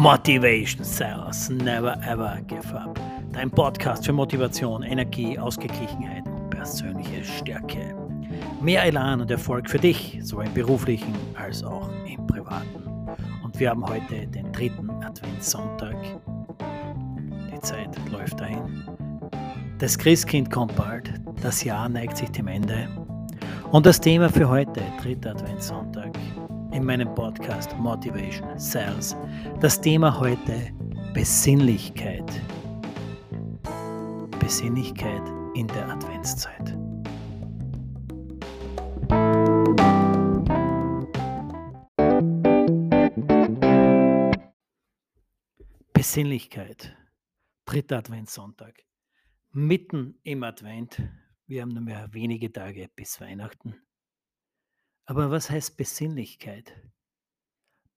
Motivation 0.00 0.82
Sales 0.82 1.50
Never 1.50 1.94
Ever 2.02 2.38
Give 2.46 2.74
Up. 2.74 2.98
Dein 3.32 3.50
Podcast 3.50 4.06
für 4.06 4.14
Motivation, 4.14 4.82
Energie, 4.82 5.38
Ausgeglichenheit 5.38 6.26
und 6.26 6.48
persönliche 6.48 7.22
Stärke. 7.22 7.94
Mehr 8.62 8.82
Elan 8.84 9.20
und 9.20 9.30
Erfolg 9.30 9.68
für 9.68 9.76
dich, 9.76 10.18
sowohl 10.22 10.46
im 10.46 10.54
beruflichen 10.54 11.14
als 11.34 11.62
auch 11.62 11.90
im 12.06 12.26
privaten. 12.26 12.82
Und 13.44 13.60
wir 13.60 13.68
haben 13.68 13.86
heute 13.86 14.26
den 14.26 14.50
dritten 14.52 14.88
Adventssonntag. 15.04 15.96
Die 17.54 17.60
Zeit 17.60 17.90
läuft 18.10 18.40
dahin. 18.40 18.82
Das 19.80 19.98
Christkind 19.98 20.50
kommt 20.50 20.74
bald. 20.76 21.12
Das 21.42 21.62
Jahr 21.62 21.90
neigt 21.90 22.16
sich 22.16 22.30
dem 22.30 22.48
Ende. 22.48 22.88
Und 23.70 23.84
das 23.84 24.00
Thema 24.00 24.30
für 24.30 24.48
heute, 24.48 24.80
dritter 25.02 25.32
Adventssonntag, 25.32 26.16
in 26.72 26.84
meinem 26.84 27.14
Podcast 27.14 27.76
Motivation 27.78 28.58
Sales. 28.58 29.16
Das 29.60 29.80
Thema 29.80 30.18
heute 30.18 30.72
Besinnlichkeit. 31.12 32.24
Besinnlichkeit 34.38 35.22
in 35.54 35.66
der 35.68 35.88
Adventszeit. 35.88 36.76
Besinnlichkeit. 45.92 46.96
Dritter 47.64 47.98
Adventssonntag. 47.98 48.74
Mitten 49.52 50.18
im 50.22 50.42
Advent. 50.42 51.02
Wir 51.46 51.62
haben 51.62 51.72
nur 51.72 51.82
mehr 51.82 52.08
wenige 52.12 52.52
Tage 52.52 52.88
bis 52.94 53.20
Weihnachten. 53.20 53.74
Aber 55.10 55.30
was 55.32 55.50
heißt 55.50 55.76
Besinnlichkeit? 55.76 56.72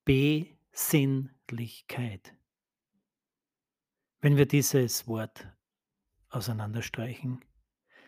Besinnlichkeit. 0.03 2.35
Wenn 4.19 4.35
wir 4.35 4.47
dieses 4.47 5.07
Wort 5.07 5.47
auseinanderstreichen, 6.29 7.45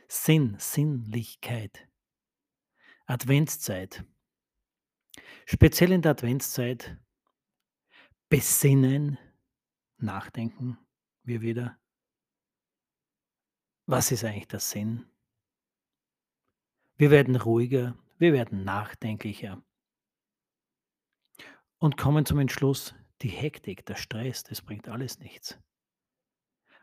Sinn, 0.08 0.56
Sinnlichkeit, 0.58 1.88
Adventszeit, 3.06 4.04
speziell 5.46 5.92
in 5.92 6.02
der 6.02 6.14
Adventszeit, 6.14 6.98
besinnen, 8.28 9.20
nachdenken 9.98 10.80
wir 11.22 11.42
wieder. 11.42 11.78
Was 13.86 14.12
ist 14.12 14.24
eigentlich 14.24 14.48
der 14.48 14.62
Sinn? 14.62 15.06
Wir 16.98 17.12
werden 17.12 17.36
ruhiger, 17.36 17.96
wir 18.18 18.34
werden 18.34 18.64
nachdenklicher 18.64 19.62
und 21.78 21.98
kommen 21.98 22.26
zum 22.26 22.40
Entschluss, 22.40 22.96
die 23.22 23.30
Hektik, 23.30 23.86
der 23.86 23.96
Stress, 23.96 24.44
das 24.44 24.62
bringt 24.62 24.88
alles 24.88 25.20
nichts. 25.20 25.60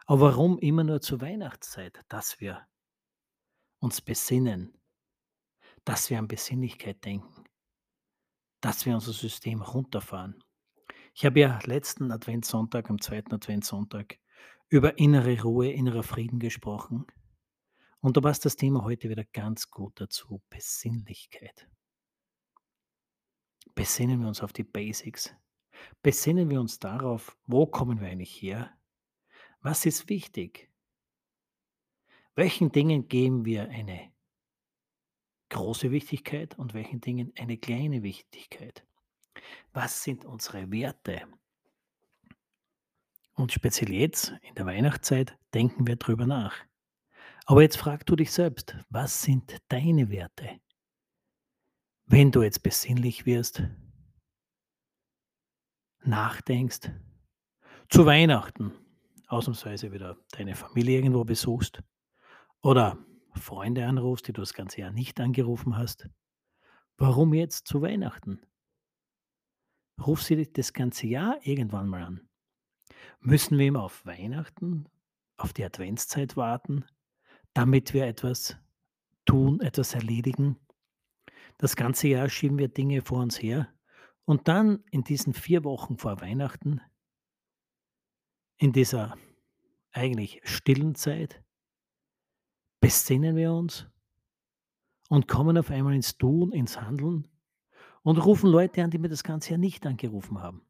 Aber 0.07 0.21
warum 0.23 0.59
immer 0.59 0.85
nur 0.85 1.01
zur 1.01 1.21
Weihnachtszeit, 1.21 2.01
dass 2.09 2.41
wir 2.41 2.67
uns 3.79 4.01
besinnen, 4.01 4.81
dass 5.85 6.11
wir 6.11 6.19
an 6.19 6.29
Besinnlichkeit 6.29 7.05
denken, 7.05 7.45
dass 8.61 8.87
wir 8.87 8.95
unser 8.95 9.13
System 9.13 9.63
runterfahren? 9.63 10.43
Ich 11.15 11.25
habe 11.27 11.41
ja 11.41 11.59
letzten 11.65 12.11
Adventssonntag, 12.11 12.89
am 12.91 13.01
zweiten 13.01 13.35
Adventssonntag, 13.35 14.19
über 14.69 14.99
innere 14.99 15.43
Ruhe, 15.43 15.71
innerer 15.71 16.03
Frieden 16.03 16.39
gesprochen. 16.39 17.07
Und 18.03 18.17
da 18.17 18.21
passt 18.21 18.45
das 18.45 18.57
Thema 18.57 18.83
heute 18.83 19.09
wieder 19.09 19.25
ganz 19.25 19.71
gut 19.71 20.01
dazu, 20.01 20.43
Besinnlichkeit. 20.51 21.69
Besinnen 23.77 24.21
wir 24.21 24.27
uns 24.27 24.43
auf 24.43 24.53
die 24.53 24.65
Basics. 24.65 25.33
Besinnen 26.03 26.51
wir 26.51 26.61
uns 26.61 26.81
darauf, 26.81 27.39
wo 27.47 27.65
kommen 27.65 28.01
wir 28.01 28.09
eigentlich 28.09 28.43
her? 28.43 28.77
Was 29.61 29.87
ist 29.87 30.09
wichtig? 30.09 30.69
Welchen 32.35 32.73
Dingen 32.73 33.07
geben 33.07 33.45
wir 33.45 33.69
eine 33.69 34.13
große 35.51 35.93
Wichtigkeit 35.93 36.59
und 36.59 36.75
welchen 36.75 37.01
Dingen 37.01 37.33
eine 37.39 37.57
kleine 37.57 38.03
Wichtigkeit? 38.03 38.85
Was 39.73 40.03
sind 40.03 40.25
unsere 40.25 40.73
Werte? 40.73 41.23
Und 43.35 43.53
speziell 43.53 43.93
jetzt 43.93 44.35
in 44.43 44.57
der 44.57 44.67
Weihnachtszeit 44.67 45.39
denken 45.55 45.87
wir 45.87 45.97
drüber 45.97 46.27
nach. 46.27 46.57
Aber 47.47 47.63
jetzt 47.63 47.77
frag 47.77 48.07
du 48.07 48.17
dich 48.17 48.31
selbst, 48.31 48.77
was 48.89 49.23
sind 49.23 49.59
deine 49.69 50.11
Werte? 50.11 50.61
Wenn 52.07 52.31
du 52.31 52.43
jetzt 52.43 52.63
besinnlich 52.63 53.27
wirst, 53.27 53.63
nachdenkst, 56.05 56.91
zu 57.89 58.07
Weihnachten 58.07 58.73
ausnahmsweise 59.29 59.93
wieder 59.93 60.19
deine 60.33 60.55
Familie 60.55 60.99
irgendwo 60.99 61.25
besuchst 61.25 61.83
oder 62.61 62.99
Freunde 63.35 63.87
anrufst, 63.87 64.29
die 64.29 64.33
du 64.33 64.43
das 64.43 64.55
ganze 64.55 64.81
Jahr 64.81 64.93
nicht 64.93 65.19
angerufen 65.21 65.77
hast, 65.77 66.09
warum 66.99 67.33
jetzt 67.35 67.67
zu 67.67 67.83
Weihnachten? 67.83 68.41
Ruf 70.05 70.23
sie 70.23 70.51
das 70.53 70.73
ganze 70.73 71.07
Jahr 71.07 71.39
irgendwann 71.43 71.89
mal 71.89 72.03
an. 72.03 72.29
Müssen 73.21 73.59
wir 73.59 73.67
immer 73.67 73.83
auf 73.83 74.05
Weihnachten, 74.05 74.87
auf 75.37 75.53
die 75.53 75.65
Adventszeit 75.65 76.37
warten? 76.37 76.85
Damit 77.55 77.95
wir 77.95 78.07
etwas 78.07 78.57
tun, 79.25 79.61
etwas 79.61 79.95
erledigen. 79.95 80.57
Das 81.59 81.77
ganze 81.77 82.09
Jahr 82.09 82.29
schieben 82.29 82.59
wir 82.59 82.69
Dinge 82.69 83.03
vor 83.03 83.21
uns 83.21 83.41
her. 83.41 83.69
Und 84.25 84.49
dann 84.49 84.85
in 84.91 85.05
diesen 85.05 85.35
vier 85.35 85.65
Wochen 85.65 85.99
vor 85.99 86.21
Weihnachten, 86.21 86.81
in 88.57 88.73
dieser 88.73 89.17
eigentlich 89.93 90.41
stillen 90.45 90.95
Zeit, 90.95 91.43
besinnen 92.81 93.37
wir 93.37 93.53
uns 93.53 93.87
und 95.09 95.29
kommen 95.29 95.59
auf 95.59 95.71
einmal 95.71 95.95
ins 95.95 96.17
Tun, 96.17 96.53
ins 96.53 96.81
Handeln 96.81 97.29
und 98.03 98.19
rufen 98.19 98.49
Leute 98.49 98.83
an, 98.83 98.91
die 98.91 98.99
mir 98.99 99.09
das 99.09 99.25
ganze 99.25 99.51
Jahr 99.51 99.59
nicht 99.59 99.87
angerufen 99.87 100.41
haben. 100.41 100.63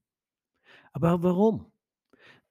Aber 0.93 1.23
warum? 1.23 1.73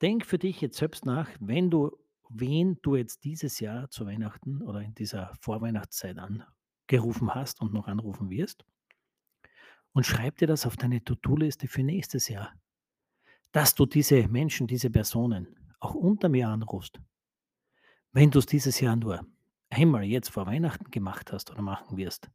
Denk 0.01 0.25
für 0.25 0.39
dich 0.39 0.61
jetzt 0.61 0.77
selbst 0.77 1.05
nach, 1.05 1.29
wenn 1.39 1.69
du 1.69 1.91
wen 2.33 2.79
du 2.81 2.95
jetzt 2.95 3.23
dieses 3.23 3.59
Jahr 3.59 3.89
zu 3.89 4.05
Weihnachten 4.05 4.61
oder 4.61 4.81
in 4.81 4.95
dieser 4.95 5.33
Vorweihnachtszeit 5.41 6.17
angerufen 6.17 7.33
hast 7.33 7.61
und 7.61 7.73
noch 7.73 7.87
anrufen 7.87 8.29
wirst. 8.29 8.65
Und 9.93 10.05
schreib 10.05 10.37
dir 10.37 10.47
das 10.47 10.65
auf 10.65 10.77
deine 10.77 11.03
To-Do-Liste 11.03 11.67
für 11.67 11.83
nächstes 11.83 12.29
Jahr, 12.29 12.53
dass 13.51 13.75
du 13.75 13.85
diese 13.85 14.27
Menschen, 14.27 14.67
diese 14.67 14.89
Personen 14.89 15.47
auch 15.79 15.95
unter 15.95 16.29
mir 16.29 16.47
anrufst. 16.47 17.01
Wenn 18.13 18.31
du 18.31 18.39
es 18.39 18.45
dieses 18.45 18.79
Jahr 18.79 18.95
nur 18.95 19.25
einmal 19.69 20.03
jetzt 20.03 20.29
vor 20.29 20.45
Weihnachten 20.45 20.91
gemacht 20.91 21.31
hast 21.31 21.51
oder 21.51 21.61
machen 21.61 21.97
wirst, 21.97 22.29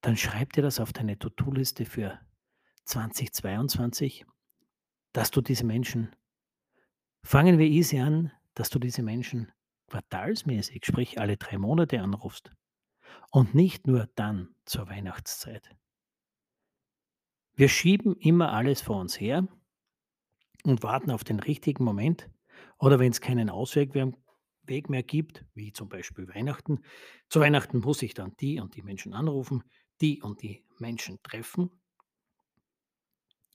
dann 0.00 0.16
schreib 0.16 0.52
dir 0.52 0.62
das 0.62 0.78
auf 0.78 0.92
deine 0.92 1.18
To-Do-Liste 1.18 1.84
für 1.84 2.20
2022, 2.84 4.24
dass 5.12 5.30
du 5.30 5.40
diese 5.40 5.64
Menschen, 5.64 6.14
fangen 7.24 7.58
wir 7.58 7.66
easy 7.66 7.98
an, 7.98 8.32
dass 8.58 8.70
du 8.70 8.80
diese 8.80 9.02
Menschen 9.02 9.52
quartalsmäßig, 9.86 10.84
sprich 10.84 11.20
alle 11.20 11.36
drei 11.36 11.58
Monate 11.58 12.00
anrufst 12.00 12.50
und 13.30 13.54
nicht 13.54 13.86
nur 13.86 14.08
dann 14.16 14.48
zur 14.64 14.88
Weihnachtszeit. 14.88 15.76
Wir 17.54 17.68
schieben 17.68 18.16
immer 18.16 18.52
alles 18.52 18.80
vor 18.80 18.96
uns 19.00 19.18
her 19.20 19.46
und 20.64 20.82
warten 20.82 21.12
auf 21.12 21.22
den 21.22 21.38
richtigen 21.38 21.84
Moment 21.84 22.28
oder 22.80 22.98
wenn 22.98 23.12
es 23.12 23.20
keinen 23.20 23.48
Ausweg 23.48 23.94
mehr 23.94 25.02
gibt, 25.04 25.44
wie 25.54 25.72
zum 25.72 25.88
Beispiel 25.88 26.26
Weihnachten. 26.26 26.80
Zu 27.28 27.38
Weihnachten 27.38 27.78
muss 27.78 28.02
ich 28.02 28.14
dann 28.14 28.34
die 28.40 28.58
und 28.58 28.74
die 28.74 28.82
Menschen 28.82 29.14
anrufen, 29.14 29.62
die 30.00 30.20
und 30.20 30.42
die 30.42 30.64
Menschen 30.78 31.22
treffen. 31.22 31.70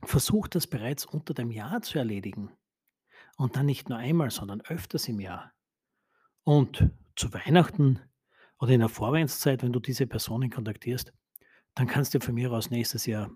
Versuch 0.02 0.48
das 0.48 0.66
bereits 0.66 1.06
unter 1.06 1.34
dem 1.34 1.52
Jahr 1.52 1.82
zu 1.82 1.98
erledigen. 1.98 2.54
Und 3.38 3.56
dann 3.56 3.66
nicht 3.66 3.90
nur 3.90 3.98
einmal, 3.98 4.30
sondern 4.30 4.62
öfters 4.62 5.08
im 5.08 5.20
Jahr. 5.20 5.54
Und 6.44 6.90
zu 7.16 7.34
Weihnachten 7.34 8.00
oder 8.60 8.74
in 8.74 8.80
der 8.80 8.90
Vorweihnachtszeit, 8.90 9.64
wenn 9.64 9.74
du 9.74 9.80
diese 9.80 10.08
Personen 10.08 10.50
kontaktierst, 10.50 11.14
dann 11.76 11.88
kannst 11.88 12.14
du 12.14 12.20
von 12.20 12.36
mir 12.36 12.52
aus 12.52 12.70
nächstes 12.70 13.06
Jahr 13.06 13.32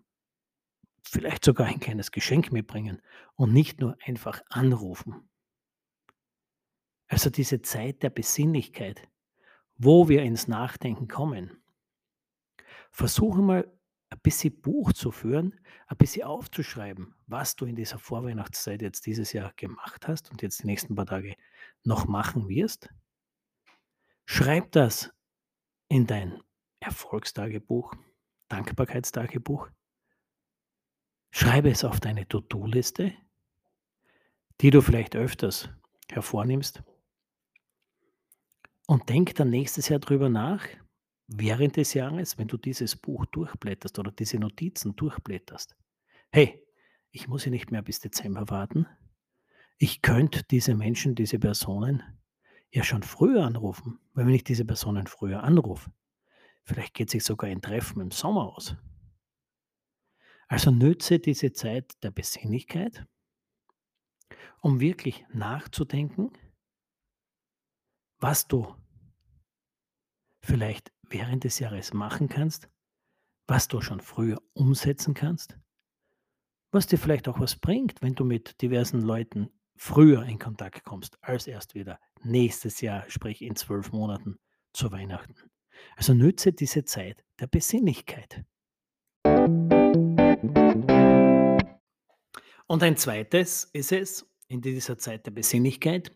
vielleicht 1.03 1.45
sogar 1.45 1.67
ein 1.67 1.79
kleines 1.79 2.11
Geschenk 2.11 2.51
mitbringen 2.51 3.01
und 3.35 3.53
nicht 3.53 3.79
nur 3.79 3.97
einfach 4.05 4.41
anrufen. 4.49 5.29
Also 7.07 7.29
diese 7.29 7.61
Zeit 7.61 8.03
der 8.03 8.09
Besinnlichkeit, 8.09 9.07
wo 9.77 10.09
wir 10.09 10.23
ins 10.23 10.47
Nachdenken 10.47 11.07
kommen. 11.07 11.63
Versuche 12.91 13.41
mal 13.41 13.76
ein 14.09 14.19
bisschen 14.21 14.59
Buch 14.61 14.93
zu 14.93 15.11
führen, 15.11 15.59
ein 15.87 15.97
bisschen 15.97 16.23
aufzuschreiben, 16.23 17.13
was 17.27 17.55
du 17.55 17.65
in 17.65 17.75
dieser 17.75 17.99
Vorweihnachtszeit 17.99 18.81
jetzt 18.81 19.05
dieses 19.05 19.33
Jahr 19.33 19.51
gemacht 19.55 20.07
hast 20.07 20.31
und 20.31 20.41
jetzt 20.41 20.63
die 20.63 20.67
nächsten 20.67 20.95
paar 20.95 21.05
Tage 21.05 21.35
noch 21.83 22.07
machen 22.07 22.47
wirst. 22.47 22.89
Schreib 24.25 24.71
das 24.71 25.11
in 25.89 26.07
dein 26.07 26.41
Erfolgstagebuch, 26.79 27.93
Dankbarkeitstagebuch. 28.49 29.69
Schreibe 31.31 31.69
es 31.69 31.83
auf 31.83 31.99
deine 31.99 32.27
To-Do-Liste 32.27 33.13
die 34.61 34.71
du 34.71 34.81
vielleicht 34.81 35.15
öfters 35.15 35.69
hervornimmst. 36.11 36.83
Und 38.87 39.09
denk 39.09 39.35
dann 39.35 39.49
nächstes 39.49 39.89
Jahr 39.89 39.99
drüber 39.99 40.29
nach, 40.29 40.65
während 41.27 41.75
des 41.75 41.93
Jahres, 41.93 42.37
wenn 42.37 42.47
du 42.47 42.57
dieses 42.57 42.95
Buch 42.95 43.25
durchblätterst 43.27 43.99
oder 43.99 44.11
diese 44.11 44.39
Notizen 44.39 44.95
durchblätterst. 44.95 45.75
Hey, 46.31 46.65
ich 47.11 47.27
muss 47.27 47.45
ja 47.45 47.51
nicht 47.51 47.71
mehr 47.71 47.81
bis 47.81 47.99
Dezember 47.99 48.49
warten. 48.49 48.87
Ich 49.77 50.01
könnte 50.01 50.43
diese 50.43 50.75
Menschen, 50.75 51.15
diese 51.15 51.39
Personen 51.39 52.01
ja 52.71 52.83
schon 52.83 53.03
früher 53.03 53.45
anrufen, 53.45 53.99
weil 54.13 54.25
wenn 54.25 54.33
ich 54.33 54.43
diese 54.43 54.65
Personen 54.65 55.07
früher 55.07 55.43
anrufe, 55.43 55.91
vielleicht 56.63 56.93
geht 56.93 57.09
sich 57.09 57.23
sogar 57.23 57.49
ein 57.49 57.61
Treffen 57.61 58.01
im 58.01 58.11
Sommer 58.11 58.55
aus. 58.55 58.75
Also 60.47 60.71
nütze 60.71 61.19
diese 61.19 61.51
Zeit 61.51 62.01
der 62.03 62.11
Besinnlichkeit, 62.11 63.05
um 64.61 64.79
wirklich 64.79 65.25
nachzudenken, 65.33 66.31
was 68.19 68.47
du 68.47 68.73
vielleicht 70.39 70.91
während 71.09 71.43
des 71.43 71.59
Jahres 71.59 71.93
machen 71.93 72.29
kannst, 72.29 72.69
was 73.47 73.67
du 73.67 73.81
schon 73.81 74.01
früher 74.01 74.41
umsetzen 74.53 75.13
kannst, 75.13 75.57
was 76.71 76.87
dir 76.87 76.97
vielleicht 76.97 77.27
auch 77.27 77.39
was 77.39 77.55
bringt, 77.55 78.01
wenn 78.01 78.15
du 78.15 78.25
mit 78.25 78.61
diversen 78.61 79.01
Leuten 79.01 79.49
früher 79.77 80.23
in 80.23 80.39
Kontakt 80.39 80.83
kommst, 80.83 81.17
als 81.23 81.47
erst 81.47 81.75
wieder 81.75 81.99
nächstes 82.23 82.81
Jahr, 82.81 83.09
sprich 83.09 83.41
in 83.41 83.55
zwölf 83.55 83.91
Monaten 83.91 84.37
zu 84.73 84.91
Weihnachten. 84.91 85.35
Also 85.95 86.13
nütze 86.13 86.53
diese 86.53 86.83
Zeit 86.83 87.23
der 87.39 87.47
Besinnlichkeit. 87.47 88.43
Und 92.67 92.83
ein 92.83 92.97
zweites 92.97 93.65
ist 93.65 93.91
es, 93.91 94.25
in 94.47 94.61
dieser 94.61 94.97
Zeit 94.97 95.25
der 95.25 95.31
Besinnlichkeit, 95.31 96.11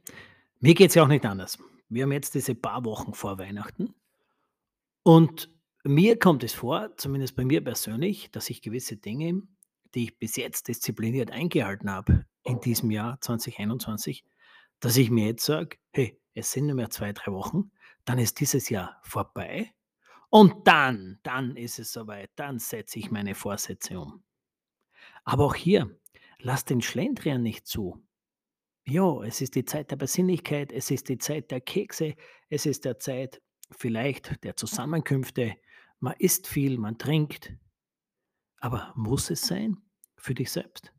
mir 0.59 0.73
geht 0.73 0.89
es 0.89 0.95
ja 0.95 1.03
auch 1.03 1.07
nicht 1.07 1.25
anders. 1.25 1.57
Wir 1.89 2.03
haben 2.03 2.11
jetzt 2.11 2.35
diese 2.35 2.55
paar 2.55 2.85
Wochen 2.85 3.13
vor 3.13 3.37
Weihnachten 3.37 3.93
und 5.03 5.49
mir 5.83 6.19
kommt 6.19 6.43
es 6.43 6.53
vor, 6.53 6.95
zumindest 6.97 7.35
bei 7.35 7.45
mir 7.45 7.63
persönlich, 7.63 8.29
dass 8.31 8.49
ich 8.49 8.61
gewisse 8.61 8.97
Dinge, 8.97 9.41
die 9.95 10.05
ich 10.05 10.19
bis 10.19 10.35
jetzt 10.35 10.67
diszipliniert 10.67 11.31
eingehalten 11.31 11.89
habe 11.89 12.25
in 12.43 12.59
diesem 12.59 12.91
Jahr 12.91 13.19
2021, 13.21 14.23
dass 14.79 14.97
ich 14.97 15.09
mir 15.09 15.27
jetzt 15.27 15.45
sage, 15.45 15.77
hey, 15.91 16.19
es 16.33 16.51
sind 16.51 16.67
nur 16.67 16.75
mehr 16.75 16.89
zwei, 16.89 17.13
drei 17.13 17.31
Wochen, 17.31 17.71
dann 18.05 18.19
ist 18.19 18.39
dieses 18.39 18.69
Jahr 18.69 18.99
vorbei 19.03 19.73
und 20.29 20.67
dann, 20.67 21.19
dann 21.23 21.55
ist 21.55 21.79
es 21.79 21.91
soweit, 21.91 22.31
dann 22.35 22.59
setze 22.59 22.99
ich 22.99 23.11
meine 23.11 23.35
Vorsätze 23.35 23.99
um. 23.99 24.23
Aber 25.23 25.45
auch 25.45 25.55
hier, 25.55 25.99
lass 26.39 26.63
den 26.63 26.81
Schlendrian 26.81 27.41
nicht 27.41 27.67
zu. 27.67 28.01
Ja, 28.85 29.23
es 29.23 29.41
ist 29.41 29.55
die 29.55 29.65
Zeit 29.65 29.91
der 29.91 29.97
Besinnlichkeit, 29.97 30.71
es 30.71 30.89
ist 30.89 31.09
die 31.09 31.17
Zeit 31.17 31.51
der 31.51 31.61
Kekse, 31.61 32.15
es 32.49 32.65
ist 32.65 32.85
der 32.85 32.97
Zeit 32.97 33.41
vielleicht 33.71 34.43
der 34.43 34.55
Zusammenkünfte. 34.55 35.55
Man 35.99 36.15
isst 36.17 36.47
viel, 36.47 36.77
man 36.77 36.97
trinkt. 36.97 37.53
Aber 38.57 38.93
muss 38.95 39.29
es 39.29 39.41
sein 39.41 39.77
für 40.17 40.33
dich 40.33 40.51
selbst? 40.51 40.93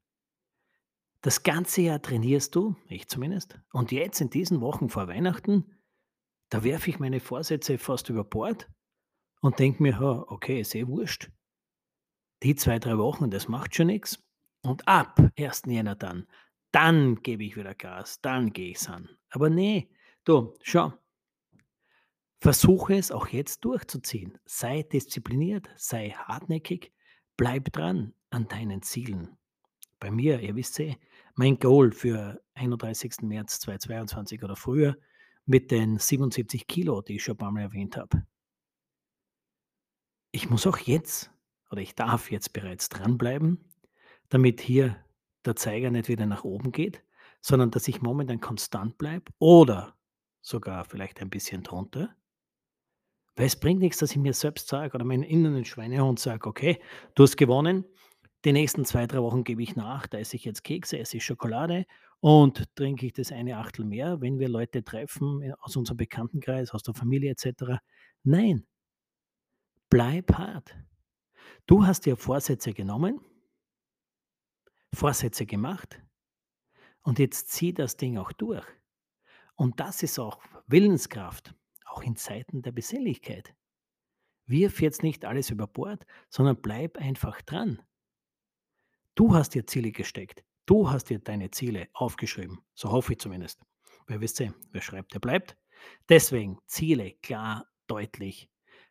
Das 1.20 1.44
ganze 1.44 1.82
Jahr 1.82 2.02
trainierst 2.02 2.54
du, 2.56 2.74
ich 2.88 3.06
zumindest, 3.08 3.60
und 3.72 3.92
jetzt 3.92 4.20
in 4.20 4.30
diesen 4.30 4.60
Wochen 4.60 4.88
vor 4.88 5.06
Weihnachten, 5.06 5.78
da 6.48 6.64
werfe 6.64 6.90
ich 6.90 6.98
meine 6.98 7.20
Vorsätze 7.20 7.78
fast 7.78 8.10
über 8.10 8.24
Bord 8.24 8.68
und 9.40 9.60
denke 9.60 9.82
mir, 9.82 10.26
okay, 10.28 10.60
ist 10.60 10.74
eh 10.74 10.86
wurscht. 10.86 11.30
Die 12.42 12.56
zwei, 12.56 12.80
drei 12.80 12.98
Wochen, 12.98 13.30
das 13.30 13.46
macht 13.46 13.76
schon 13.76 13.86
nichts. 13.86 14.20
Und 14.62 14.86
ab 14.88 15.20
1. 15.38 15.62
Jänner 15.66 15.94
dann, 15.94 16.26
dann 16.72 17.22
gebe 17.22 17.44
ich 17.44 17.56
wieder 17.56 17.74
Gas, 17.74 18.20
dann 18.20 18.52
gehe 18.52 18.70
ich 18.70 18.78
es 18.78 18.88
an. 18.88 19.08
Aber 19.30 19.48
nee, 19.48 19.90
du, 20.24 20.54
schau, 20.62 20.92
versuche 22.42 22.96
es 22.96 23.12
auch 23.12 23.28
jetzt 23.28 23.64
durchzuziehen. 23.64 24.36
Sei 24.44 24.82
diszipliniert, 24.82 25.70
sei 25.76 26.10
hartnäckig, 26.10 26.92
bleib 27.36 27.72
dran 27.72 28.14
an 28.30 28.48
deinen 28.48 28.82
Zielen. 28.82 29.38
Bei 30.00 30.10
mir, 30.10 30.40
ihr 30.40 30.56
wisst 30.56 30.80
eh, 30.80 30.96
mein 31.36 31.60
Goal 31.60 31.92
für 31.92 32.42
31. 32.54 33.22
März 33.22 33.60
2022 33.60 34.42
oder 34.42 34.56
früher 34.56 34.96
mit 35.46 35.70
den 35.70 35.98
77 35.98 36.66
Kilo, 36.66 37.00
die 37.00 37.16
ich 37.16 37.22
schon 37.22 37.34
ein 37.34 37.38
paar 37.38 37.52
Mal 37.52 37.60
erwähnt 37.60 37.96
habe. 37.96 38.26
Ich 40.32 40.50
muss 40.50 40.66
auch 40.66 40.78
jetzt 40.78 41.30
oder 41.70 41.80
ich 41.80 41.94
darf 41.94 42.32
jetzt 42.32 42.52
bereits 42.52 42.88
dranbleiben, 42.88 43.72
damit 44.30 44.60
hier 44.60 44.96
der 45.44 45.54
Zeiger 45.54 45.92
nicht 45.92 46.08
wieder 46.08 46.26
nach 46.26 46.42
oben 46.42 46.72
geht, 46.72 47.04
sondern 47.40 47.70
dass 47.70 47.86
ich 47.86 48.02
momentan 48.02 48.40
konstant 48.40 48.98
bleibe 48.98 49.30
oder 49.38 49.96
sogar 50.40 50.84
vielleicht 50.84 51.20
ein 51.20 51.30
bisschen 51.30 51.62
drunter. 51.62 52.16
Weil 53.36 53.46
es 53.46 53.58
bringt 53.58 53.80
nichts, 53.80 53.98
dass 53.98 54.10
ich 54.10 54.18
mir 54.18 54.34
selbst 54.34 54.68
sage 54.68 54.94
oder 54.94 55.04
meinen 55.04 55.22
inneren 55.22 55.64
Schweinehund 55.64 56.18
sage, 56.18 56.46
okay, 56.48 56.80
du 57.14 57.22
hast 57.22 57.36
gewonnen, 57.36 57.84
die 58.44 58.52
nächsten 58.52 58.84
zwei, 58.84 59.06
drei 59.06 59.22
Wochen 59.22 59.44
gebe 59.44 59.62
ich 59.62 59.76
nach, 59.76 60.06
da 60.06 60.18
esse 60.18 60.36
ich 60.36 60.44
jetzt 60.44 60.64
Kekse, 60.64 60.98
esse 60.98 61.16
ich 61.16 61.24
Schokolade 61.24 61.86
und 62.20 62.74
trinke 62.74 63.06
ich 63.06 63.12
das 63.12 63.32
eine 63.32 63.56
Achtel 63.56 63.84
mehr, 63.84 64.20
wenn 64.20 64.38
wir 64.38 64.48
Leute 64.48 64.84
treffen 64.84 65.54
aus 65.60 65.76
unserem 65.76 65.96
Bekanntenkreis, 65.96 66.72
aus 66.72 66.82
der 66.82 66.94
Familie 66.94 67.30
etc. 67.30 67.80
Nein, 68.24 68.66
bleib 69.88 70.32
hart. 70.34 70.76
Du 71.66 71.86
hast 71.86 72.06
dir 72.06 72.16
Vorsätze 72.16 72.72
genommen, 72.72 73.20
Vorsätze 74.92 75.46
gemacht 75.46 76.00
und 77.02 77.18
jetzt 77.18 77.50
zieh 77.50 77.72
das 77.72 77.96
Ding 77.96 78.18
auch 78.18 78.32
durch. 78.32 78.66
Und 79.54 79.80
das 79.80 80.02
ist 80.02 80.18
auch 80.18 80.40
Willenskraft, 80.66 81.54
auch 81.92 82.02
in 82.02 82.16
Zeiten 82.16 82.62
der 82.62 82.72
Besinnlichkeit. 82.72 83.54
Wirf 84.46 84.80
jetzt 84.80 85.02
nicht 85.02 85.24
alles 85.24 85.50
über 85.50 85.66
Bord, 85.66 86.04
sondern 86.28 86.60
bleib 86.60 86.98
einfach 86.98 87.40
dran. 87.42 87.80
Du 89.14 89.34
hast 89.34 89.50
dir 89.50 89.66
Ziele 89.66 89.92
gesteckt. 89.92 90.44
Du 90.66 90.90
hast 90.90 91.10
dir 91.10 91.18
deine 91.18 91.50
Ziele 91.50 91.88
aufgeschrieben. 91.92 92.60
So 92.74 92.90
hoffe 92.90 93.12
ich 93.12 93.18
zumindest. 93.18 93.60
Weil 94.06 94.20
wisst 94.20 94.40
ihr, 94.40 94.54
wer 94.70 94.80
schreibt, 94.80 95.14
der 95.14 95.20
bleibt. 95.20 95.56
Deswegen 96.08 96.58
Ziele 96.66 97.12
klar, 97.22 97.68
deutlich, 97.86 98.48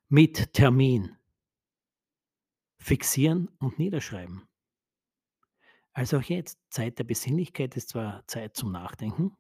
mit 0.08 0.54
Termin. 0.54 1.18
Fixieren 2.78 3.50
und 3.60 3.80
niederschreiben. 3.80 4.48
Also 5.94 6.18
auch 6.18 6.24
jetzt, 6.24 6.60
Zeit 6.70 7.00
der 7.00 7.04
Besinnlichkeit 7.04 7.76
ist 7.76 7.90
zwar 7.90 8.26
Zeit 8.28 8.56
zum 8.56 8.72
Nachdenken, 8.72 9.36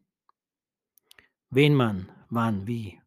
wen 1.50 1.74
man 1.74 2.12
wann, 2.31 2.65
wie, 2.65 3.00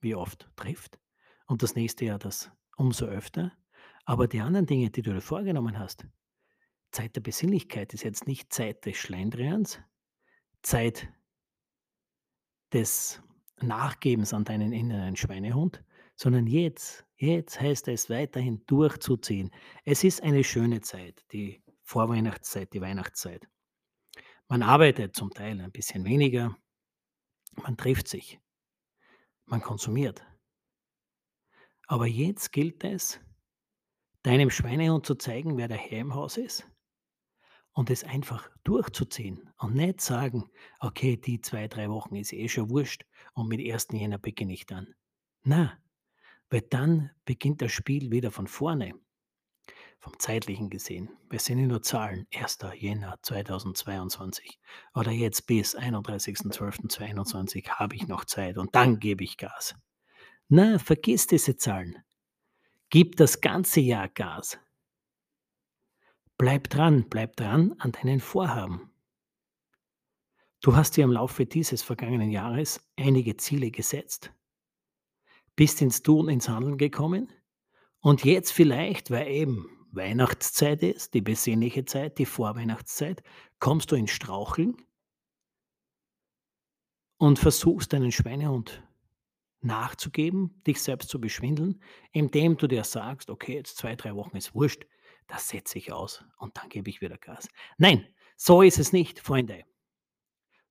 wie 0.00 0.14
oft 0.14 0.50
trifft. 0.56 0.98
Und 1.46 1.62
das 1.62 1.74
nächste 1.74 2.04
Jahr 2.04 2.18
das 2.18 2.50
umso 2.76 3.06
öfter, 3.06 3.52
aber 4.04 4.26
die 4.26 4.40
anderen 4.40 4.66
Dinge, 4.66 4.90
die 4.90 5.02
du 5.02 5.12
dir 5.12 5.20
vorgenommen 5.20 5.78
hast, 5.78 6.06
Zeit 6.90 7.14
der 7.14 7.20
Besinnlichkeit 7.20 7.94
ist 7.94 8.02
jetzt 8.02 8.26
nicht 8.26 8.52
Zeit 8.52 8.84
des 8.86 8.96
Schlendrians, 8.96 9.80
Zeit 10.62 11.08
des 12.72 13.22
Nachgebens 13.60 14.32
an 14.32 14.44
deinen 14.44 14.72
inneren 14.72 15.16
Schweinehund, 15.16 15.84
sondern 16.16 16.46
jetzt, 16.46 17.04
jetzt 17.16 17.60
heißt 17.60 17.88
es 17.88 18.10
weiterhin 18.10 18.64
durchzuziehen. 18.66 19.50
Es 19.84 20.04
ist 20.04 20.22
eine 20.22 20.44
schöne 20.44 20.80
Zeit, 20.80 21.24
die 21.32 21.62
Vorweihnachtszeit, 21.82 22.72
die 22.72 22.80
Weihnachtszeit. 22.80 23.46
Man 24.48 24.62
arbeitet 24.62 25.14
zum 25.14 25.30
Teil 25.30 25.60
ein 25.60 25.72
bisschen 25.72 26.04
weniger, 26.04 26.56
man 27.62 27.76
trifft 27.76 28.08
sich, 28.08 28.40
man 29.50 29.60
konsumiert. 29.60 30.24
Aber 31.86 32.06
jetzt 32.06 32.52
gilt 32.52 32.84
es, 32.84 33.20
deinem 34.22 34.50
Schweinehund 34.50 35.06
zu 35.06 35.14
zeigen, 35.14 35.56
wer 35.56 35.68
der 35.68 35.76
Herr 35.76 36.00
im 36.00 36.14
Haus 36.14 36.36
ist 36.36 36.70
und 37.72 37.90
es 37.90 38.04
einfach 38.04 38.50
durchzuziehen 38.64 39.50
und 39.58 39.74
nicht 39.74 40.00
sagen, 40.00 40.50
okay, 40.80 41.16
die 41.16 41.40
zwei, 41.40 41.68
drei 41.68 41.88
Wochen 41.88 42.16
ist 42.16 42.32
eh 42.32 42.48
schon 42.48 42.70
wurscht 42.70 43.04
und 43.34 43.48
mit 43.48 43.60
1. 43.60 43.88
Jänner 43.92 44.18
beginne 44.18 44.52
ich 44.52 44.66
dann. 44.66 44.94
Na, 45.42 45.78
weil 46.50 46.62
dann 46.62 47.10
beginnt 47.24 47.62
das 47.62 47.72
Spiel 47.72 48.10
wieder 48.10 48.30
von 48.30 48.46
vorne. 48.46 48.94
Vom 50.00 50.18
zeitlichen 50.18 50.70
gesehen. 50.70 51.10
Wir 51.28 51.38
sind 51.40 51.66
nur 51.66 51.82
Zahlen. 51.82 52.26
1. 52.34 52.60
Jänner 52.74 53.18
2022 53.20 54.58
oder 54.94 55.10
jetzt 55.10 55.46
bis 55.46 55.76
31.12.2022 55.76 57.68
habe 57.68 57.96
ich 57.96 58.08
noch 58.08 58.24
Zeit 58.24 58.56
und 58.56 58.74
dann 58.74 58.98
gebe 58.98 59.22
ich 59.22 59.36
Gas. 59.36 59.74
Na, 60.48 60.78
vergiss 60.78 61.26
diese 61.26 61.58
Zahlen. 61.58 61.98
Gib 62.88 63.16
das 63.16 63.42
ganze 63.42 63.80
Jahr 63.80 64.08
Gas. 64.08 64.58
Bleib 66.38 66.70
dran, 66.70 67.04
bleib 67.10 67.36
dran 67.36 67.74
an 67.78 67.92
deinen 67.92 68.20
Vorhaben. 68.20 68.90
Du 70.62 70.76
hast 70.76 70.96
dir 70.96 71.04
im 71.04 71.12
Laufe 71.12 71.44
dieses 71.44 71.82
vergangenen 71.82 72.30
Jahres 72.30 72.80
einige 72.96 73.36
Ziele 73.36 73.70
gesetzt, 73.70 74.32
bist 75.56 75.82
ins 75.82 76.02
Tun, 76.02 76.30
ins 76.30 76.48
Handeln 76.48 76.78
gekommen 76.78 77.30
und 78.00 78.24
jetzt 78.24 78.52
vielleicht, 78.52 79.10
weil 79.10 79.28
eben 79.28 79.79
Weihnachtszeit 79.92 80.82
ist, 80.82 81.14
die 81.14 81.20
besinnliche 81.20 81.84
Zeit, 81.84 82.18
die 82.18 82.26
Vorweihnachtszeit, 82.26 83.22
kommst 83.58 83.90
du 83.92 83.96
ins 83.96 84.10
Straucheln 84.10 84.76
und 87.18 87.38
versuchst 87.38 87.92
deinen 87.92 88.12
Schweinehund 88.12 88.82
nachzugeben, 89.60 90.62
dich 90.66 90.80
selbst 90.80 91.10
zu 91.10 91.20
beschwindeln, 91.20 91.82
indem 92.12 92.56
du 92.56 92.66
dir 92.66 92.84
sagst: 92.84 93.30
„Okay, 93.30 93.54
jetzt 93.54 93.76
2, 93.78 93.96
3 93.96 94.14
Wochen 94.16 94.36
ist 94.36 94.54
wurscht, 94.54 94.86
das 95.28 95.48
setze 95.48 95.78
ich 95.78 95.92
aus 95.92 96.24
und 96.38 96.56
dann 96.56 96.68
gebe 96.68 96.90
ich 96.90 97.00
wieder 97.00 97.18
Gas.“ 97.18 97.48
Nein, 97.78 98.06
so 98.36 98.62
ist 98.62 98.78
es 98.78 98.92
nicht, 98.92 99.20
Freunde. 99.20 99.64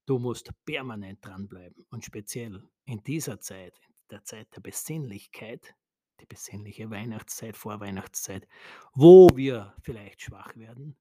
Du 0.06 0.20
musst 0.20 0.52
permanent 0.66 1.26
dranbleiben 1.26 1.86
und 1.90 2.04
speziell 2.04 2.68
in 2.86 3.02
dieser 3.04 3.40
Zeit, 3.40 3.80
in 3.86 4.08
der 4.12 4.24
Zeit 4.24 4.48
der 4.56 4.62
Besinnlichkeit, 4.62 5.76
die 6.20 6.26
besinnliche 6.26 6.90
Weihnachtszeit, 6.90 7.58
Vorweihnachtszeit, 7.58 8.48
wo 8.94 9.30
wir 9.36 9.74
vielleicht 9.82 10.22
schwach 10.22 10.56
werden. 10.56 10.98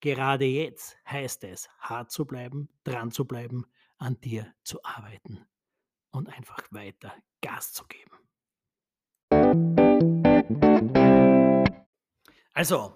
Gerade 0.00 0.46
jetzt 0.46 0.96
heißt 1.06 1.44
es, 1.44 1.68
hart 1.78 2.10
zu 2.10 2.24
bleiben, 2.24 2.68
dran 2.84 3.10
zu 3.10 3.26
bleiben, 3.26 3.66
an 3.98 4.18
dir 4.20 4.54
zu 4.64 4.82
arbeiten 4.82 5.44
und 6.10 6.28
einfach 6.28 6.66
weiter 6.70 7.14
Gas 7.42 7.72
zu 7.72 7.84
geben. 7.86 8.16
Also, 12.52 12.94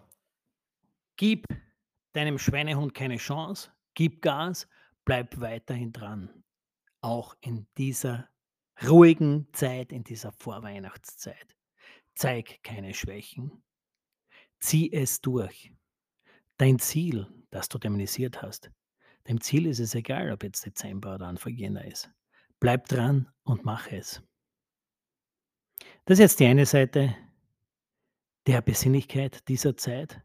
gib 1.17 1.47
deinem 2.13 2.39
Schweinehund 2.39 2.95
keine 2.95 3.19
Chance, 3.19 3.71
gib 3.95 4.23
Gas, 4.23 4.67
bleib 5.05 5.41
weiterhin 5.41 5.93
dran. 5.93 6.45
Auch 7.01 7.35
in 7.41 7.67
dieser 7.77 8.29
ruhigen 8.83 9.49
Zeit, 9.53 9.93
in 9.93 10.05
dieser 10.05 10.33
Vorweihnachtszeit. 10.33 11.57
Zeig 12.15 12.63
keine 12.63 12.95
Schwächen. 12.95 13.63
Zieh 14.61 14.93
es 14.93 15.21
durch. 15.21 15.73
Dein 16.57 16.79
Ziel, 16.79 17.27
das 17.51 17.69
du 17.69 17.79
demnisiert 17.79 18.43
hast, 18.43 18.71
dem 19.29 19.41
Ziel 19.41 19.67
ist 19.67 19.79
es 19.79 19.95
egal, 19.95 20.31
ob 20.31 20.43
jetzt 20.43 20.67
Dezember 20.67 21.15
oder 21.15 21.27
Anfang 21.27 21.55
Jänner 21.55 21.85
ist. 21.85 22.11
Bleib 22.61 22.89
dran 22.89 23.31
und 23.43 23.65
mach 23.65 23.91
es. 23.91 24.23
Das 26.05 26.19
ist 26.19 26.21
jetzt 26.21 26.41
die 26.41 26.47
eine 26.47 26.67
Seite 26.67 27.17
der 28.47 28.61
Besinnlichkeit 28.61 29.49
dieser 29.49 29.77
Zeit, 29.77 30.21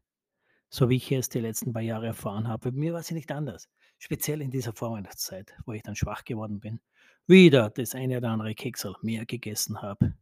so 0.70 0.90
wie 0.90 0.98
ich 0.98 1.12
es 1.12 1.30
die 1.30 1.40
letzten 1.40 1.72
paar 1.72 1.82
Jahre 1.82 2.08
erfahren 2.08 2.48
habe. 2.48 2.72
Bei 2.72 2.78
mir 2.78 2.94
war 2.94 3.04
sie 3.04 3.14
nicht 3.14 3.32
anders. 3.32 3.70
Speziell 3.98 4.42
in 4.42 4.52
dieser 4.52 4.74
Vorweihnachtszeit, 4.74 5.56
wo 5.66 5.72
ich 5.72 5.84
dann 5.84 5.96
schwach 5.96 6.26
geworden 6.26 6.60
bin, 6.60 6.82
wieder 7.30 7.70
das 7.70 7.96
eine 7.96 8.18
oder 8.18 8.32
andere 8.32 8.56
Keksel 8.56 8.96
mehr 9.02 9.26
gegessen 9.26 9.82
habe, 9.82 10.18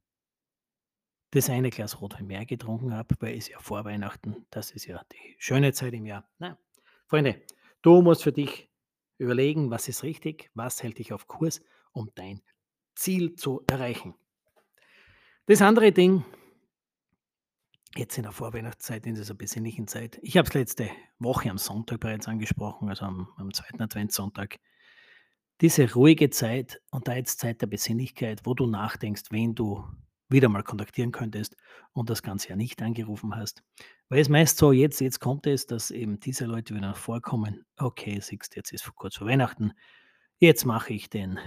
das 1.31 1.49
eine 1.49 1.69
Glas 1.69 2.01
Rotwein 2.01 2.27
mehr 2.27 2.45
getrunken 2.45 2.93
habe, 2.93 3.15
weil 3.19 3.37
es 3.37 3.47
ja 3.47 3.59
vor 3.59 3.85
Weihnachten, 3.85 4.45
das 4.49 4.71
ist 4.71 4.85
ja 4.85 5.03
die 5.13 5.35
schöne 5.39 5.71
Zeit 5.71 5.93
im 5.93 6.05
Jahr. 6.05 6.29
Na, 6.37 6.59
Freunde, 7.07 7.41
du 7.81 8.01
musst 8.01 8.23
für 8.23 8.33
dich 8.33 8.69
überlegen, 9.17 9.71
was 9.71 9.87
ist 9.87 10.03
richtig, 10.03 10.51
was 10.53 10.83
hält 10.83 10.99
dich 10.99 11.13
auf 11.13 11.27
Kurs, 11.27 11.61
um 11.93 12.11
dein 12.13 12.41
Ziel 12.93 13.35
zu 13.35 13.63
erreichen. 13.67 14.13
Das 15.45 15.61
andere 15.61 15.93
Ding, 15.93 16.25
jetzt 17.95 18.17
in 18.17 18.23
der 18.23 18.33
Vorweihnachtszeit, 18.33 19.05
in 19.05 19.15
dieser 19.15 19.33
besinnlichen 19.33 19.87
Zeit, 19.87 20.19
ich 20.21 20.35
habe 20.35 20.47
es 20.47 20.53
letzte 20.53 20.89
Woche 21.19 21.49
am 21.49 21.57
Sonntag 21.57 22.01
bereits 22.01 22.27
angesprochen, 22.27 22.89
also 22.89 23.05
am, 23.05 23.29
am 23.37 23.53
zweiten 23.53 23.81
Adventssonntag, 23.81 24.59
diese 25.61 25.91
ruhige 25.93 26.29
Zeit 26.29 26.81
und 26.91 27.07
da 27.07 27.15
jetzt 27.15 27.39
Zeit 27.39 27.61
der 27.61 27.67
Besinnlichkeit, 27.67 28.45
wo 28.45 28.53
du 28.53 28.67
nachdenkst, 28.67 29.23
wen 29.31 29.55
du 29.55 29.83
wieder 30.29 30.49
mal 30.49 30.63
kontaktieren 30.63 31.11
könntest 31.11 31.55
und 31.93 32.09
das 32.09 32.21
Ganze 32.21 32.49
ja 32.49 32.55
nicht 32.55 32.81
angerufen 32.81 33.35
hast. 33.35 33.63
Weil 34.09 34.19
es 34.19 34.29
meist 34.29 34.57
so, 34.57 34.71
jetzt, 34.71 34.99
jetzt 34.99 35.19
kommt 35.19 35.47
es, 35.47 35.65
dass 35.65 35.91
eben 35.91 36.19
diese 36.19 36.45
Leute 36.45 36.75
wieder 36.75 36.93
vorkommen. 36.95 37.65
Okay, 37.77 38.19
siehst 38.19 38.55
jetzt 38.55 38.71
ist 38.71 38.95
kurz 38.95 39.15
vor 39.15 39.27
Weihnachten. 39.27 39.73
Jetzt 40.39 40.65
mache 40.65 40.93
ich 40.93 41.09
den 41.09 41.39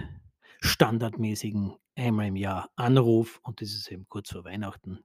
standardmäßigen 0.61 1.75
einmal 1.95 2.27
im 2.27 2.35
Jahr 2.35 2.69
Anruf 2.75 3.39
und 3.43 3.61
das 3.61 3.69
ist 3.69 3.91
eben 3.91 4.07
kurz 4.09 4.31
vor 4.31 4.43
Weihnachten. 4.43 4.99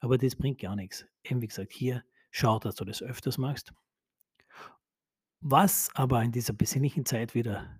Aber 0.00 0.18
das 0.18 0.36
bringt 0.36 0.60
gar 0.60 0.76
nichts. 0.76 1.06
Eben 1.22 1.40
wie 1.42 1.46
gesagt, 1.46 1.72
hier 1.72 2.04
schau, 2.30 2.58
dass 2.58 2.76
du 2.76 2.84
das 2.84 3.02
öfters 3.02 3.38
machst. 3.38 3.72
Was 5.40 5.90
aber 5.94 6.22
in 6.22 6.32
dieser 6.32 6.52
besinnlichen 6.52 7.04
Zeit 7.04 7.34
wieder 7.34 7.78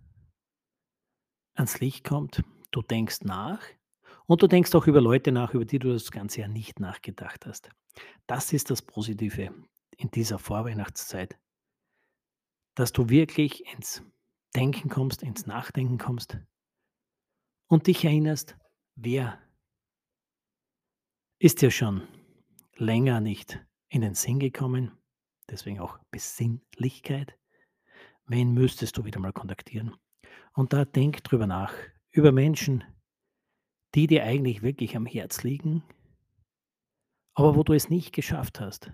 ans 1.59 1.81
Licht 1.81 2.05
kommt, 2.05 2.43
du 2.71 2.83
denkst 2.83 3.23
nach 3.23 3.61
und 4.27 4.43
du 4.43 4.47
denkst 4.47 4.75
auch 4.75 4.87
über 4.87 5.01
Leute 5.01 5.33
nach, 5.33 5.55
über 5.55 5.65
die 5.65 5.79
du 5.79 5.93
das 5.93 6.11
ganze 6.11 6.41
Jahr 6.41 6.49
nicht 6.49 6.81
nachgedacht 6.81 7.47
hast. 7.47 7.71
Das 8.27 8.53
ist 8.53 8.71
das 8.71 8.83
Positive 8.83 9.53
in 9.97 10.11
dieser 10.11 10.39
Vorweihnachtszeit, 10.39 11.37
dass 12.75 12.93
du 12.93 13.09
wirklich 13.09 13.67
ins 13.73 14.03
Denken 14.55 14.89
kommst, 14.89 15.23
ins 15.23 15.47
Nachdenken 15.47 15.99
kommst 15.99 16.39
und 17.67 17.87
dich 17.87 18.05
erinnerst, 18.05 18.57
wer 18.95 19.39
ist 21.39 21.61
dir 21.63 21.71
schon 21.71 22.07
länger 22.77 23.21
nicht 23.21 23.65
in 23.89 24.01
den 24.01 24.15
Sinn 24.15 24.39
gekommen, 24.39 24.93
deswegen 25.51 25.81
auch 25.81 25.99
Besinnlichkeit. 26.11 27.37
Wen 28.27 28.53
müsstest 28.53 28.97
du 28.97 29.05
wieder 29.05 29.21
mal 29.21 29.33
kontaktieren? 29.33 29.97
Und 30.53 30.73
da 30.73 30.85
denk 30.85 31.23
drüber 31.25 31.47
nach, 31.47 31.73
über 32.11 32.33
Menschen, 32.33 32.85
die 33.95 34.07
dir 34.07 34.25
eigentlich 34.25 34.63
wirklich 34.63 34.97
am 34.97 35.07
Herz 35.07 35.43
liegen, 35.43 35.83
aber 37.35 37.57
wo 37.57 37.63
du 37.63 37.73
es 37.73 37.89
nicht 37.89 38.13
geschafft 38.13 38.61
hast, 38.61 38.91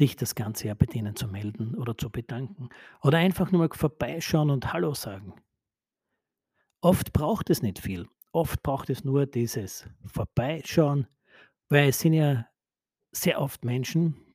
dich 0.00 0.16
das 0.16 0.34
ganze 0.34 0.68
Jahr 0.68 0.76
bei 0.76 0.86
denen 0.86 1.16
zu 1.16 1.28
melden 1.28 1.74
oder 1.74 1.96
zu 1.96 2.10
bedanken 2.10 2.70
oder 3.02 3.18
einfach 3.18 3.52
nur 3.52 3.60
mal 3.60 3.76
vorbeischauen 3.76 4.50
und 4.50 4.72
Hallo 4.72 4.94
sagen. 4.94 5.34
Oft 6.80 7.12
braucht 7.12 7.50
es 7.50 7.62
nicht 7.62 7.78
viel. 7.78 8.08
Oft 8.32 8.62
braucht 8.62 8.88
es 8.90 9.04
nur 9.04 9.26
dieses 9.26 9.88
Vorbeischauen, 10.06 11.06
weil 11.68 11.90
es 11.90 12.00
sind 12.00 12.14
ja 12.14 12.46
sehr 13.12 13.40
oft 13.40 13.64
Menschen, 13.64 14.34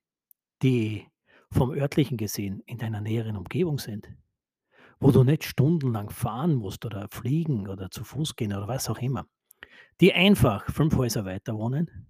die 0.61 1.07
vom 1.51 1.71
örtlichen 1.71 2.17
gesehen 2.17 2.61
in 2.65 2.77
deiner 2.77 3.01
näheren 3.01 3.35
Umgebung 3.35 3.79
sind, 3.79 4.07
wo 4.99 5.11
du 5.11 5.23
nicht 5.23 5.43
stundenlang 5.43 6.09
fahren 6.09 6.55
musst 6.55 6.85
oder 6.85 7.07
fliegen 7.09 7.67
oder 7.67 7.91
zu 7.91 8.03
Fuß 8.03 8.35
gehen 8.35 8.53
oder 8.53 8.67
was 8.67 8.89
auch 8.89 8.99
immer 8.99 9.25
die 10.01 10.13
einfach 10.13 10.69
fünf 10.71 10.95
Häuser 10.95 11.25
weiter 11.25 11.57
wohnen. 11.57 12.07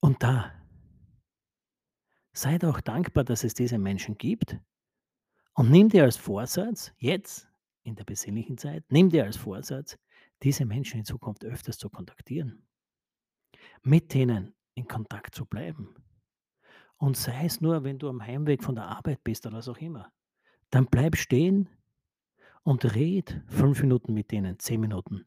Und 0.00 0.22
da 0.22 0.52
sei 2.32 2.58
doch 2.58 2.80
dankbar, 2.80 3.24
dass 3.24 3.44
es 3.44 3.54
diese 3.54 3.78
Menschen 3.78 4.16
gibt 4.16 4.58
und 5.54 5.70
nimm 5.70 5.88
dir 5.88 6.04
als 6.04 6.16
Vorsatz, 6.16 6.92
jetzt 6.98 7.48
in 7.82 7.96
der 7.96 8.04
besinnlichen 8.04 8.58
Zeit, 8.58 8.84
nimm 8.90 9.10
dir 9.10 9.24
als 9.24 9.36
Vorsatz, 9.36 9.98
diese 10.42 10.64
Menschen 10.64 11.00
in 11.00 11.04
Zukunft 11.04 11.44
öfters 11.44 11.78
zu 11.78 11.90
kontaktieren, 11.90 12.68
mit 13.82 14.14
denen 14.14 14.54
in 14.74 14.86
Kontakt 14.86 15.34
zu 15.34 15.46
bleiben. 15.46 15.94
Und 16.96 17.16
sei 17.16 17.46
es 17.46 17.60
nur, 17.60 17.82
wenn 17.82 17.98
du 17.98 18.08
am 18.08 18.24
Heimweg 18.24 18.62
von 18.62 18.74
der 18.76 18.86
Arbeit 18.86 19.22
bist 19.24 19.46
oder 19.46 19.56
was 19.56 19.68
auch 19.68 19.78
immer, 19.78 20.12
dann 20.70 20.86
bleib 20.86 21.16
stehen 21.16 21.68
und 22.62 22.94
red 22.94 23.42
fünf 23.46 23.80
Minuten 23.80 24.12
mit 24.12 24.30
denen, 24.30 24.58
zehn 24.58 24.80
Minuten. 24.80 25.26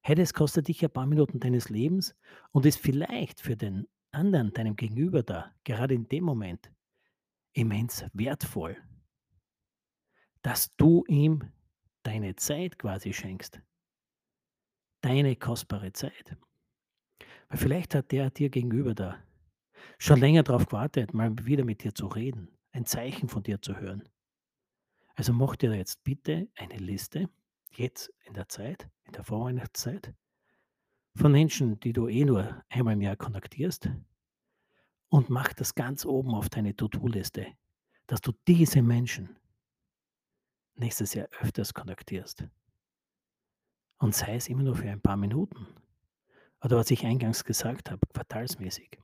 Hey, 0.00 0.16
das 0.16 0.34
kostet 0.34 0.68
dich 0.68 0.84
ein 0.84 0.90
paar 0.90 1.06
Minuten 1.06 1.40
deines 1.40 1.70
Lebens 1.70 2.14
und 2.50 2.66
ist 2.66 2.78
vielleicht 2.78 3.40
für 3.40 3.56
den 3.56 3.86
anderen, 4.10 4.52
deinem 4.52 4.76
Gegenüber 4.76 5.22
da, 5.22 5.54
gerade 5.64 5.94
in 5.94 6.08
dem 6.08 6.24
Moment, 6.24 6.70
immens 7.52 8.04
wertvoll, 8.12 8.76
dass 10.42 10.76
du 10.76 11.04
ihm 11.08 11.50
deine 12.02 12.36
Zeit 12.36 12.78
quasi 12.78 13.12
schenkst. 13.12 13.60
Deine 15.00 15.36
kostbare 15.36 15.92
Zeit. 15.92 16.36
Weil 17.48 17.58
vielleicht 17.58 17.94
hat 17.94 18.12
der 18.12 18.30
dir 18.30 18.50
gegenüber 18.50 18.94
da 18.94 19.22
schon 19.98 20.20
länger 20.20 20.42
darauf 20.42 20.66
gewartet, 20.66 21.14
mal 21.14 21.32
wieder 21.46 21.64
mit 21.64 21.84
dir 21.84 21.94
zu 21.94 22.06
reden, 22.06 22.48
ein 22.72 22.86
Zeichen 22.86 23.28
von 23.28 23.42
dir 23.42 23.60
zu 23.60 23.76
hören. 23.76 24.08
Also 25.24 25.32
mach 25.32 25.56
dir 25.56 25.74
jetzt 25.74 26.04
bitte 26.04 26.50
eine 26.54 26.76
Liste 26.76 27.30
jetzt 27.70 28.12
in 28.26 28.34
der 28.34 28.46
Zeit, 28.46 28.90
in 29.06 29.12
der 29.14 29.24
Vorweihnachtszeit, 29.24 30.12
von 31.16 31.32
Menschen, 31.32 31.80
die 31.80 31.94
du 31.94 32.08
eh 32.08 32.26
nur 32.26 32.62
einmal 32.68 32.92
im 32.92 33.00
Jahr 33.00 33.16
kontaktierst 33.16 33.88
und 35.08 35.30
mach 35.30 35.54
das 35.54 35.74
ganz 35.74 36.04
oben 36.04 36.34
auf 36.34 36.50
deine 36.50 36.76
To-Do-Liste, 36.76 37.46
dass 38.06 38.20
du 38.20 38.32
diese 38.46 38.82
Menschen 38.82 39.38
nächstes 40.74 41.14
Jahr 41.14 41.28
öfters 41.40 41.72
kontaktierst. 41.72 42.46
Und 43.96 44.14
sei 44.14 44.34
es 44.34 44.50
immer 44.50 44.62
nur 44.62 44.76
für 44.76 44.90
ein 44.90 45.00
paar 45.00 45.16
Minuten. 45.16 45.66
Oder 46.62 46.76
was 46.76 46.90
ich 46.90 47.06
eingangs 47.06 47.44
gesagt 47.44 47.90
habe, 47.90 48.06
quartalsmäßig. 48.12 49.00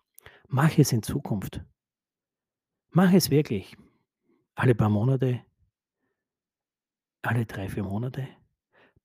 Mach 0.49 0.77
es 0.77 0.93
in 0.93 1.03
Zukunft. 1.03 1.65
Mach 2.91 3.11
es 3.11 3.31
wirklich 3.31 3.75
alle 4.55 4.75
paar 4.75 4.91
Monate, 4.91 5.47
alle 7.23 7.47
drei, 7.47 7.69
vier 7.69 7.85
Monate 7.85 8.29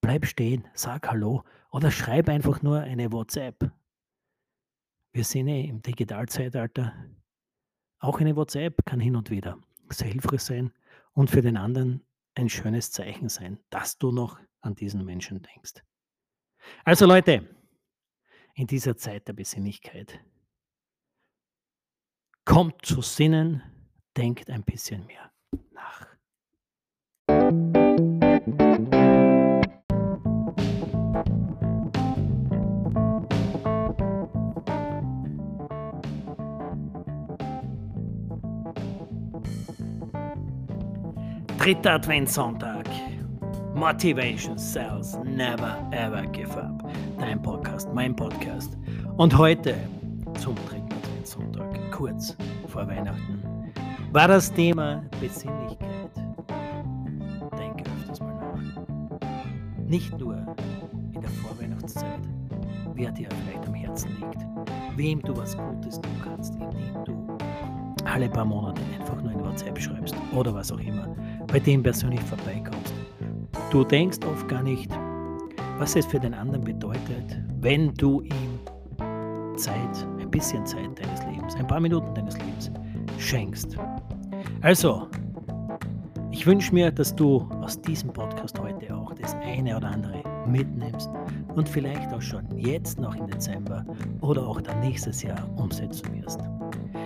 Bleib 0.06 0.28
stehen, 0.28 0.68
sag 0.76 1.08
Hallo 1.08 1.44
oder 1.72 1.90
schreib 1.90 2.30
einfach 2.30 2.62
nur 2.62 2.80
eine 2.82 3.12
WhatsApp. 3.12 3.72
Wir 5.14 5.24
sind 5.24 5.48
eh 5.48 5.66
im 5.66 5.82
Digitalzeitalter. 5.82 6.94
Auch 7.98 8.20
eine 8.20 8.36
WhatsApp 8.36 8.86
kann 8.86 9.00
hin 9.00 9.16
und 9.16 9.32
wieder 9.32 9.58
sehr 9.90 10.10
hilfreich 10.10 10.42
sein 10.42 10.72
und 11.14 11.32
für 11.32 11.42
den 11.42 11.58
anderen 11.58 12.06
ein 12.36 12.50
schönes 12.50 12.92
Zeichen 12.92 13.30
sein, 13.30 13.58
dass 13.72 13.98
du 13.98 14.12
noch 14.12 14.40
an 14.62 14.76
diesen 14.76 15.04
Menschen 15.06 15.42
denkst. 15.42 15.82
Also 16.84 17.08
Leute, 17.08 17.50
in 18.54 18.68
dieser 18.68 18.96
Zeit 18.96 19.28
der 19.28 19.34
Besinnlichkeit, 19.34 20.20
kommt 22.46 22.86
zu 22.86 23.02
Sinnen, 23.02 23.64
denkt 24.16 24.52
ein 24.52 24.64
bisschen 24.64 25.08
mehr 25.08 25.32
nach. 25.72 26.06
Dritter 41.66 41.96
Adventssonntag. 41.96 42.86
Motivation 43.74 44.56
sells, 44.56 45.18
never 45.24 45.76
ever 45.92 46.22
give 46.28 46.56
up. 46.56 46.88
Dein 47.18 47.42
Podcast, 47.42 47.92
mein 47.92 48.16
Podcast. 48.16 48.78
Und 49.18 49.36
heute 49.36 49.74
zum 50.40 50.54
dritten 50.70 50.94
Adventssonntag, 50.94 51.92
kurz 51.92 52.38
vor 52.68 52.88
Weihnachten, 52.88 53.42
war 54.12 54.28
das 54.28 54.54
Thema 54.54 55.04
Besinnlichkeit. 55.20 56.12
Denke 57.58 57.84
öfters 57.98 58.20
mal 58.20 58.36
nach. 58.36 59.88
Nicht 59.88 60.16
nur 60.20 60.36
in 61.16 61.22
der 61.22 61.32
Vorweihnachtszeit, 61.32 62.22
wer 62.94 63.10
dir 63.10 63.28
vielleicht 63.44 63.68
am 63.68 63.74
Herzen 63.74 64.12
liegt, 64.20 64.46
wem 64.96 65.20
du 65.20 65.36
was 65.36 65.58
Gutes 65.58 66.00
tun 66.00 66.22
kannst, 66.24 66.54
indem 66.54 67.06
du 67.06 67.38
alle 68.06 68.30
paar 68.30 68.46
Monate 68.46 68.84
einfach 69.00 69.20
nur 69.20 69.32
in 69.32 69.44
WhatsApp 69.44 69.80
schreibst 69.80 70.16
oder 70.32 70.54
was 70.54 70.72
auch 70.72 70.80
immer, 70.80 71.15
bei 71.56 71.60
dem 71.60 71.82
persönlich 71.82 72.20
vorbeikommst. 72.20 72.94
Du 73.72 73.86
denkst 73.86 74.18
oft 74.30 74.46
gar 74.50 74.62
nicht, 74.62 74.92
was 75.78 75.96
es 75.96 76.06
für 76.06 76.20
den 76.20 76.34
anderen 76.34 76.66
bedeutet, 76.66 77.40
wenn 77.62 77.94
du 77.94 78.24
ihm 78.24 78.60
Zeit, 79.56 80.06
ein 80.20 80.30
bisschen 80.30 80.66
Zeit 80.66 81.00
deines 81.02 81.26
Lebens, 81.26 81.56
ein 81.56 81.66
paar 81.66 81.80
Minuten 81.80 82.14
deines 82.14 82.38
Lebens 82.40 82.70
schenkst. 83.20 83.78
Also, 84.64 85.08
ich 86.30 86.46
wünsche 86.46 86.74
mir, 86.74 86.92
dass 86.92 87.16
du 87.16 87.48
aus 87.62 87.80
diesem 87.80 88.12
Podcast 88.12 88.60
heute 88.60 88.94
auch 88.94 89.14
das 89.14 89.34
eine 89.36 89.78
oder 89.78 89.88
andere 89.88 90.24
mitnimmst 90.46 91.10
und 91.56 91.70
vielleicht 91.70 92.12
auch 92.14 92.22
schon 92.22 92.46
jetzt 92.58 93.00
noch 93.00 93.16
im 93.16 93.28
Dezember 93.28 93.86
oder 94.20 94.46
auch 94.46 94.60
dann 94.60 94.82
nächstes 94.82 95.24
Jahr 95.24 95.48
umsetzen 95.56 96.22
wirst. 96.22 96.42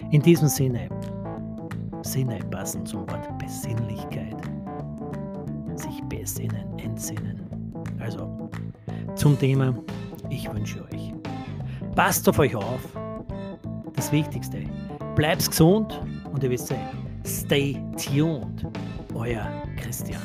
In 0.10 0.24
diesem 0.24 0.48
Sinne, 0.48 0.90
Sinne 2.02 2.40
passen 2.52 2.86
zum 2.86 3.10
Wort 3.10 3.38
Besinnlichkeit. 3.40 4.38
Sich 5.76 6.02
besinnen, 6.10 6.78
entsinnen. 6.80 7.48
Also 8.00 8.50
zum 9.16 9.38
Thema, 9.38 9.74
ich 10.30 10.52
wünsche 10.52 10.84
euch, 10.86 11.14
passt 11.96 12.28
auf 12.30 12.40
euch 12.40 12.56
auf. 12.56 12.98
Das 13.96 14.12
Wichtigste, 14.12 14.64
bleibt 15.16 15.48
gesund 15.48 16.02
und 16.32 16.44
ihr 16.44 16.50
wisst, 16.50 16.74
stay 17.26 17.78
tuned. 17.98 18.66
Euer 19.14 19.46
Christian. 19.78 20.22